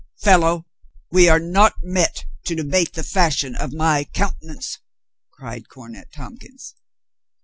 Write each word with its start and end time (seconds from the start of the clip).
"Fellow, 0.19 0.65
we 1.11 1.29
are 1.29 1.37
not 1.39 1.75
met 1.83 2.25
to 2.45 2.55
debate 2.55 2.93
the 2.93 3.03
fashion 3.03 3.53
of 3.55 3.71
my 3.71 4.03
countenance," 4.03 4.79
cried 5.31 5.69
Cornet 5.69 6.11
Tompkins. 6.11 6.73